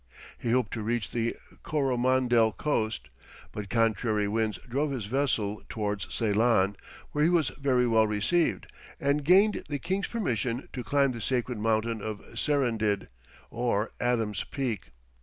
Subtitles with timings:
[0.39, 3.09] He hoped to reach the Coromandel coast,
[3.51, 6.75] but contrary winds drove his vessel towards Ceylon,
[7.11, 8.65] where he was very well received,
[8.99, 13.09] and gained the king's permission to climb the sacred mountain of Serendid,
[13.51, 14.89] or Adam's Peak.